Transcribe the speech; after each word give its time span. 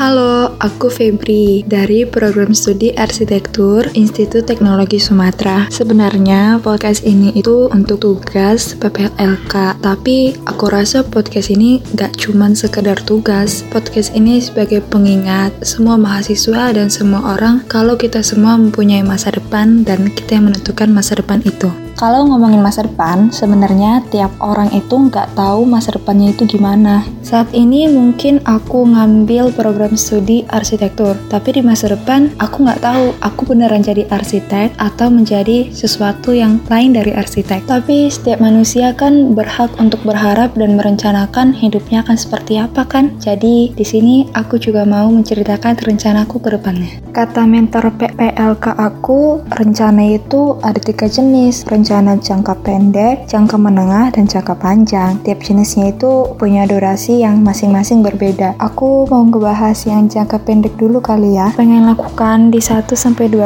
Halo, 0.00 0.56
aku 0.64 0.88
Febri 0.88 1.60
dari 1.68 2.08
program 2.08 2.56
studi 2.56 2.88
arsitektur 2.96 3.84
Institut 3.92 4.48
Teknologi 4.48 4.96
Sumatera. 4.96 5.68
Sebenarnya 5.68 6.56
podcast 6.56 7.04
ini 7.04 7.36
itu 7.36 7.68
untuk 7.68 8.00
tugas 8.00 8.72
PPLK, 8.80 9.76
tapi 9.84 10.32
aku 10.48 10.72
rasa 10.72 11.04
podcast 11.04 11.52
ini 11.52 11.84
gak 12.00 12.16
cuman 12.16 12.56
sekedar 12.56 12.96
tugas. 13.04 13.60
Podcast 13.68 14.16
ini 14.16 14.40
sebagai 14.40 14.80
pengingat 14.88 15.52
semua 15.68 16.00
mahasiswa 16.00 16.72
dan 16.72 16.88
semua 16.88 17.36
orang 17.36 17.60
kalau 17.68 18.00
kita 18.00 18.24
semua 18.24 18.56
mempunyai 18.56 19.04
masa 19.04 19.28
depan 19.36 19.84
dan 19.84 20.08
kita 20.16 20.40
yang 20.40 20.48
menentukan 20.48 20.88
masa 20.88 21.20
depan 21.20 21.44
itu. 21.44 21.68
Kalau 22.00 22.24
ngomongin 22.24 22.64
masa 22.64 22.88
depan, 22.88 23.28
sebenarnya 23.28 24.00
tiap 24.08 24.32
orang 24.40 24.72
itu 24.72 24.96
nggak 24.96 25.36
tahu 25.36 25.68
masa 25.68 25.92
depannya 25.92 26.32
itu 26.32 26.48
gimana. 26.48 27.04
Saat 27.20 27.52
ini 27.52 27.92
mungkin 27.92 28.40
aku 28.48 28.88
ngambil 28.88 29.52
program 29.52 29.92
studi 30.00 30.48
arsitektur, 30.48 31.12
tapi 31.28 31.52
di 31.52 31.60
masa 31.60 31.92
depan 31.92 32.32
aku 32.40 32.64
nggak 32.64 32.80
tahu 32.80 33.12
aku 33.20 33.52
beneran 33.52 33.84
jadi 33.84 34.08
arsitek 34.08 34.80
atau 34.80 35.12
menjadi 35.12 35.68
sesuatu 35.76 36.32
yang 36.32 36.56
lain 36.72 36.96
dari 36.96 37.12
arsitek. 37.12 37.68
Tapi 37.68 38.08
setiap 38.08 38.40
manusia 38.40 38.96
kan 38.96 39.36
berhak 39.36 39.68
untuk 39.76 40.00
berharap 40.00 40.56
dan 40.56 40.80
merencanakan 40.80 41.52
hidupnya 41.52 42.00
akan 42.00 42.16
seperti 42.16 42.56
apa 42.56 42.80
kan? 42.88 43.12
Jadi 43.20 43.76
di 43.76 43.84
sini 43.84 44.24
aku 44.32 44.56
juga 44.56 44.88
mau 44.88 45.12
menceritakan 45.12 45.76
rencanaku 45.84 46.40
ke 46.40 46.48
depannya. 46.56 46.96
Kata 47.12 47.44
mentor 47.44 47.92
PPLK 47.92 48.72
aku, 48.72 49.44
rencana 49.52 50.16
itu 50.16 50.56
ada 50.64 50.80
tiga 50.80 51.04
jenis. 51.04 51.68
Rencana 51.68 51.89
rencana 51.90 52.22
jangka 52.22 52.54
pendek, 52.62 53.26
jangka 53.26 53.58
menengah, 53.58 54.14
dan 54.14 54.30
jangka 54.30 54.54
panjang. 54.62 55.18
Tiap 55.26 55.42
jenisnya 55.42 55.90
itu 55.90 56.38
punya 56.38 56.62
durasi 56.62 57.26
yang 57.26 57.42
masing-masing 57.42 58.06
berbeda. 58.06 58.54
Aku 58.62 59.10
mau 59.10 59.26
ngebahas 59.26 59.74
yang 59.90 60.06
jangka 60.06 60.38
pendek 60.46 60.78
dulu 60.78 61.02
kali 61.02 61.34
ya. 61.34 61.50
Pengen 61.58 61.90
lakukan 61.90 62.54
di 62.54 62.62
1-2 62.62 62.94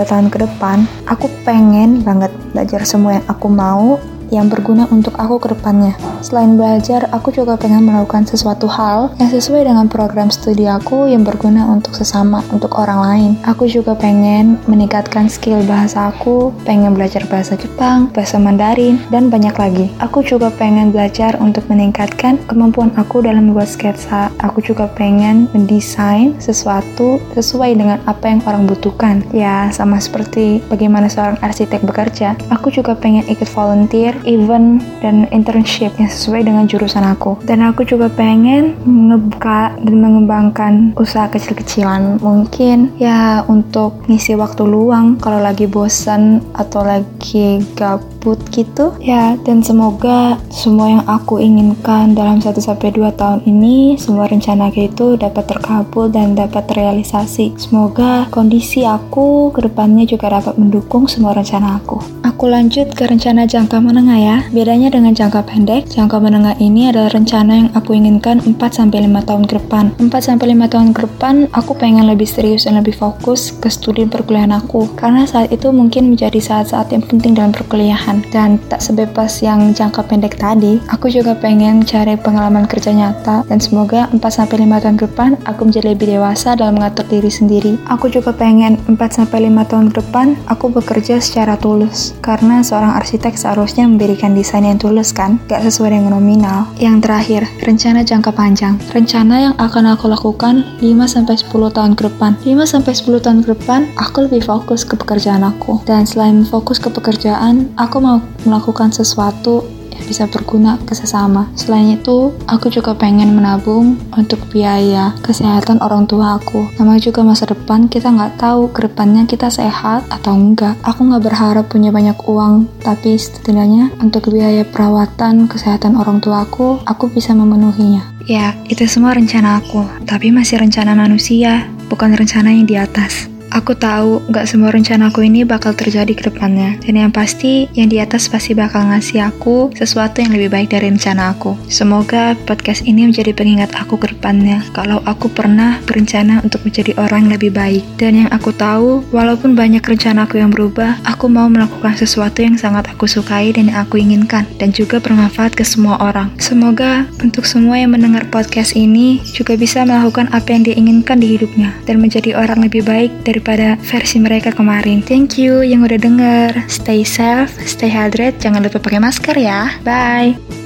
tahun 0.05 0.28
ke 0.28 0.45
depan, 0.45 0.84
aku 1.09 1.25
pengen 1.48 2.05
banget 2.05 2.37
belajar 2.53 2.84
semua 2.84 3.17
yang 3.17 3.27
aku 3.33 3.48
mau 3.48 3.97
yang 4.35 4.51
berguna 4.51 4.91
untuk 4.91 5.15
aku 5.15 5.39
ke 5.39 5.55
depannya. 5.55 5.95
Selain 6.21 6.59
belajar, 6.59 7.07
aku 7.15 7.31
juga 7.31 7.55
pengen 7.55 7.87
melakukan 7.87 8.27
sesuatu 8.27 8.67
hal 8.67 9.15
yang 9.23 9.31
sesuai 9.31 9.69
dengan 9.71 9.87
program 9.87 10.29
studi 10.35 10.67
aku 10.67 11.07
yang 11.07 11.23
berguna 11.23 11.71
untuk 11.71 11.95
sesama, 11.95 12.43
untuk 12.51 12.75
orang 12.75 13.01
lain. 13.01 13.33
Aku 13.47 13.71
juga 13.71 13.95
pengen 13.95 14.59
meningkatkan 14.67 15.31
skill 15.31 15.62
bahasa 15.69 16.11
aku, 16.11 16.51
pengen 16.67 16.97
belajar 16.99 17.23
bahasa 17.31 17.55
Jepang, 17.55 18.11
bahasa 18.11 18.41
Mandarin, 18.43 18.99
dan 19.15 19.31
banyak 19.31 19.55
lagi. 19.55 19.87
Aku 20.03 20.27
juga 20.27 20.51
pengen 20.51 20.91
belajar 20.91 21.39
untuk 21.39 21.69
meningkatkan 21.71 22.41
kemampuan 22.51 22.91
aku 22.99 23.23
dalam 23.23 23.53
membuat 23.53 23.71
sketsa. 23.71 24.33
Aku 24.41 24.65
juga 24.65 24.91
pengen 24.91 25.47
mendesain 25.53 26.35
sesuatu 26.41 27.23
sesuai 27.37 27.77
dengan 27.77 28.01
apa 28.09 28.33
yang 28.33 28.41
orang 28.49 28.65
butuhkan. 28.67 29.23
Ya, 29.31 29.69
sama 29.71 30.01
seperti 30.01 30.65
bagaimana 30.67 31.07
seorang 31.07 31.39
arsitek 31.45 31.85
bekerja. 31.85 32.35
Aku 32.49 32.73
juga 32.73 32.97
pengen 32.97 33.29
ikut 33.29 33.47
volunteer 33.53 34.17
event 34.25 34.80
dan 35.00 35.28
internship 35.30 35.94
yang 36.00 36.11
sesuai 36.11 36.48
dengan 36.48 36.64
jurusan 36.64 37.05
aku. 37.05 37.41
Dan 37.44 37.64
aku 37.64 37.84
juga 37.84 38.08
pengen 38.08 38.77
ngebuka 38.84 39.77
dan 39.81 39.97
mengembangkan 40.00 40.97
usaha 40.97 41.28
kecil-kecilan. 41.28 42.20
Mungkin 42.20 42.97
ya 43.00 43.44
untuk 43.48 44.05
ngisi 44.08 44.34
waktu 44.36 44.64
luang 44.64 45.20
kalau 45.20 45.41
lagi 45.41 45.69
bosan 45.69 46.41
atau 46.56 46.83
lagi 46.84 47.62
gabut 47.77 48.14
gitu. 48.48 48.97
Ya, 49.05 49.36
dan 49.44 49.61
semoga 49.61 50.41
semua 50.48 50.89
yang 50.89 51.05
aku 51.05 51.36
inginkan 51.36 52.17
dalam 52.17 52.41
1-2 52.41 53.12
tahun 53.12 53.44
ini, 53.44 54.00
semua 54.00 54.25
rencana 54.25 54.72
itu 54.72 55.20
dapat 55.20 55.44
terkabul 55.50 56.08
dan 56.08 56.33
dapat 56.33 56.64
terrealisasi. 56.70 57.61
Semoga 57.61 58.25
kondisi 58.33 58.89
aku 58.89 59.53
ke 59.53 59.69
depannya 59.69 60.08
juga 60.08 60.33
dapat 60.41 60.56
mendukung 60.56 61.05
semua 61.05 61.36
rencana 61.36 61.77
aku. 61.83 62.00
Aku 62.25 62.48
lanjut 62.48 62.91
ke 62.97 63.05
rencana 63.05 63.44
jangka 63.44 63.78
menengah 63.83 64.19
ya. 64.19 64.37
Bedanya 64.54 64.88
dengan 64.88 65.12
jangka 65.12 65.44
pendek, 65.44 65.93
jangka 65.93 66.16
menengah 66.22 66.56
ini 66.62 66.88
adalah 66.88 67.12
rencana 67.12 67.53
yang 67.66 67.70
aku 67.76 67.93
inginkan 67.93 68.41
4-5 68.41 68.88
tahun 69.26 69.44
ke 69.44 69.54
depan. 69.60 69.84
4-5 69.99 70.72
tahun 70.72 70.88
ke 70.94 71.00
depan, 71.04 71.34
aku 71.53 71.72
pengen 71.75 72.06
lebih 72.09 72.26
serius 72.26 72.65
dan 72.65 72.78
lebih 72.78 72.94
fokus 72.94 73.53
ke 73.53 73.69
studi 73.69 74.06
perkuliahan 74.06 74.54
aku. 74.54 74.87
Karena 74.94 75.26
saat 75.26 75.50
itu 75.50 75.75
mungkin 75.75 76.15
menjadi 76.15 76.38
saat-saat 76.38 76.94
yang 76.94 77.03
penting 77.03 77.34
dalam 77.34 77.50
perkuliahan. 77.50 78.13
Dan 78.30 78.60
tak 78.69 78.84
sebebas 78.84 79.41
yang 79.41 79.72
jangka 79.72 80.04
pendek 80.06 80.36
tadi, 80.36 80.78
aku 80.92 81.10
juga 81.10 81.32
pengen 81.34 81.82
cari 81.82 82.14
pengalaman 82.20 82.69
kerja 82.69 82.92
nyata 82.92 83.47
dan 83.48 83.58
semoga 83.58 84.10
4-5 84.12 84.82
tahun 84.82 84.97
ke 85.00 85.04
depan 85.08 85.30
aku 85.48 85.70
menjadi 85.70 85.97
lebih 85.97 86.19
dewasa 86.19 86.54
dalam 86.54 86.76
mengatur 86.76 87.06
diri 87.08 87.30
sendiri. 87.32 87.80
Aku 87.88 88.12
juga 88.12 88.30
pengen 88.34 88.76
4-5 88.86 89.30
tahun 89.70 89.86
ke 89.91 89.94
depan 90.04 90.36
aku 90.50 90.69
bekerja 90.69 91.19
secara 91.19 91.56
tulus. 91.56 92.12
Karena 92.20 92.60
seorang 92.60 92.92
arsitek 93.00 93.34
seharusnya 93.38 93.88
memberikan 93.88 94.36
desain 94.36 94.66
yang 94.66 94.76
tulus 94.76 95.10
kan, 95.10 95.41
gak 95.48 95.64
sesuai 95.64 95.96
dengan 95.96 96.20
nominal. 96.20 96.69
Yang 96.76 97.08
terakhir, 97.08 97.42
rencana 97.64 98.04
jangka 98.04 98.31
panjang. 98.36 98.76
Rencana 98.92 99.34
yang 99.50 99.54
akan 99.56 99.96
aku 99.96 100.12
lakukan 100.12 100.66
5-10 100.84 101.48
tahun 101.48 101.92
ke 101.96 102.02
depan. 102.12 102.36
5-10 102.44 103.25
tahun 103.25 103.38
ke 103.44 103.48
depan, 103.56 103.81
aku 103.96 104.28
lebih 104.28 104.44
fokus 104.44 104.84
ke 104.84 104.94
pekerjaan 104.98 105.41
aku. 105.41 105.81
Dan 105.88 106.04
selain 106.04 106.44
fokus 106.44 106.76
ke 106.76 106.92
pekerjaan, 106.92 107.72
aku 107.81 108.03
mau 108.04 108.20
melakukan 108.44 108.92
sesuatu 108.92 109.65
bisa 110.04 110.28
berguna 110.28 110.76
ke 110.84 110.92
sesama. 110.92 111.48
Selain 111.56 111.97
itu, 111.97 112.37
aku 112.44 112.69
juga 112.69 112.92
pengen 112.92 113.32
menabung 113.32 113.97
untuk 114.15 114.38
biaya 114.53 115.16
kesehatan 115.25 115.81
orang 115.81 116.04
tua 116.04 116.37
aku. 116.37 116.69
Nama 116.76 117.00
juga 117.00 117.25
masa 117.25 117.48
depan, 117.48 117.88
kita 117.88 118.12
nggak 118.12 118.37
tahu 118.37 118.70
ke 118.70 118.84
depannya 118.87 119.25
kita 119.25 119.48
sehat 119.48 120.04
atau 120.12 120.37
enggak. 120.37 120.76
Aku 120.84 121.09
nggak 121.09 121.25
berharap 121.25 121.64
punya 121.72 121.88
banyak 121.91 122.16
uang, 122.20 122.69
tapi 122.84 123.16
setidaknya 123.16 123.97
untuk 123.98 124.28
biaya 124.28 124.62
perawatan 124.69 125.48
kesehatan 125.48 125.97
orang 125.97 126.20
tua 126.20 126.44
aku, 126.44 126.78
aku 126.84 127.09
bisa 127.10 127.32
memenuhinya. 127.32 128.04
Ya, 128.25 128.56
itu 128.69 128.84
semua 128.88 129.12
rencana 129.16 129.60
aku, 129.60 129.84
tapi 130.09 130.32
masih 130.32 130.60
rencana 130.60 130.97
manusia, 130.97 131.69
bukan 131.93 132.16
rencana 132.16 132.53
yang 132.53 132.64
di 132.64 132.76
atas. 132.81 133.34
Aku 133.54 133.70
tahu 133.78 134.19
gak 134.34 134.50
semua 134.50 134.75
rencana 134.75 135.15
aku 135.15 135.22
ini 135.22 135.47
bakal 135.47 135.78
terjadi 135.78 136.10
ke 136.10 136.26
depannya. 136.26 136.75
Dan 136.82 136.98
yang 136.98 137.15
pasti, 137.15 137.70
yang 137.78 137.87
di 137.87 138.03
atas 138.03 138.26
pasti 138.26 138.50
bakal 138.50 138.82
ngasih 138.91 139.31
aku 139.31 139.70
sesuatu 139.78 140.19
yang 140.19 140.34
lebih 140.34 140.50
baik 140.50 140.75
dari 140.75 140.91
rencana 140.91 141.31
aku. 141.38 141.54
Semoga 141.70 142.34
podcast 142.50 142.82
ini 142.82 143.06
menjadi 143.06 143.31
pengingat 143.31 143.70
aku 143.78 143.94
ke 143.94 144.10
depannya. 144.10 144.59
Kalau 144.75 144.98
aku 145.06 145.31
pernah 145.31 145.78
berencana 145.87 146.43
untuk 146.43 146.66
menjadi 146.66 146.98
orang 146.98 147.31
yang 147.31 147.38
lebih 147.38 147.54
baik. 147.54 147.87
Dan 147.94 148.26
yang 148.26 148.31
aku 148.34 148.50
tahu, 148.50 149.06
walaupun 149.14 149.54
banyak 149.54 149.87
rencana 149.87 150.26
aku 150.26 150.43
yang 150.43 150.50
berubah, 150.50 150.98
aku 151.06 151.31
mau 151.31 151.47
melakukan 151.47 151.94
sesuatu 151.94 152.43
yang 152.43 152.59
sangat 152.59 152.91
aku 152.91 153.06
sukai 153.06 153.54
dan 153.54 153.70
yang 153.70 153.87
aku 153.87 154.03
inginkan. 154.03 154.50
Dan 154.59 154.75
juga 154.75 154.98
bermanfaat 154.98 155.54
ke 155.54 155.62
semua 155.62 156.03
orang. 156.03 156.34
Semoga 156.43 157.06
untuk 157.22 157.47
semua 157.47 157.78
yang 157.78 157.94
mendengar 157.94 158.26
podcast 158.34 158.75
ini 158.75 159.22
juga 159.31 159.54
bisa 159.54 159.87
melakukan 159.87 160.26
apa 160.34 160.50
yang 160.50 160.66
dia 160.66 160.75
inginkan 160.75 161.22
di 161.22 161.38
hidupnya. 161.38 161.70
Dan 161.87 162.03
menjadi 162.03 162.34
orang 162.34 162.59
lebih 162.59 162.82
baik 162.82 163.14
dari 163.22 163.44
daripada 163.44 163.77
versi 163.84 164.16
mereka 164.16 164.56
kemarin. 164.56 165.05
Thank 165.05 165.37
you 165.37 165.60
yang 165.60 165.84
udah 165.84 166.00
denger. 166.00 166.65
Stay 166.65 167.05
safe, 167.05 167.53
stay 167.69 167.93
hydrated, 167.93 168.41
jangan 168.41 168.65
lupa 168.65 168.81
pakai 168.81 169.05
masker 169.05 169.37
ya. 169.37 169.69
Bye. 169.84 170.63